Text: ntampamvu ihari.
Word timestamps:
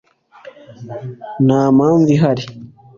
ntampamvu 1.45 2.09
ihari. 2.15 2.43